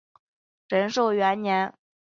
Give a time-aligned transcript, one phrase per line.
[0.67, 1.71] 仁寿元年。